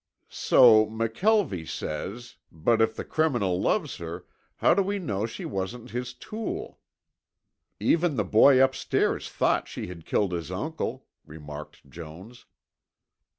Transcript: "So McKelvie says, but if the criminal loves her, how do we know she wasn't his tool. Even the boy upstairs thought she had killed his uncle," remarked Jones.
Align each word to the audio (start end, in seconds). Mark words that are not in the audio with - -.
"So 0.29 0.87
McKelvie 0.87 1.67
says, 1.69 2.37
but 2.51 2.81
if 2.81 2.95
the 2.95 3.05
criminal 3.05 3.61
loves 3.61 3.97
her, 3.97 4.25
how 4.55 4.73
do 4.73 4.81
we 4.81 4.97
know 4.97 5.27
she 5.27 5.45
wasn't 5.45 5.91
his 5.91 6.15
tool. 6.15 6.79
Even 7.79 8.15
the 8.15 8.23
boy 8.25 8.59
upstairs 8.63 9.29
thought 9.29 9.67
she 9.67 9.85
had 9.85 10.07
killed 10.07 10.31
his 10.31 10.49
uncle," 10.49 11.05
remarked 11.23 11.87
Jones. 11.87 12.45